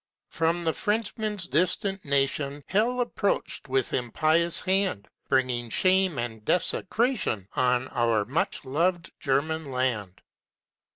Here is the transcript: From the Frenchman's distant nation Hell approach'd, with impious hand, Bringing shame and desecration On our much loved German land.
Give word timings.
From 0.31 0.63
the 0.63 0.73
Frenchman's 0.73 1.45
distant 1.47 2.03
nation 2.03 2.63
Hell 2.65 3.01
approach'd, 3.01 3.67
with 3.67 3.93
impious 3.93 4.59
hand, 4.61 5.07
Bringing 5.29 5.69
shame 5.69 6.17
and 6.17 6.43
desecration 6.43 7.47
On 7.53 7.87
our 7.89 8.25
much 8.25 8.65
loved 8.65 9.11
German 9.19 9.69
land. 9.71 10.23